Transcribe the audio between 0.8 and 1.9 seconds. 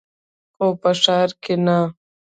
په ښار کښې نه.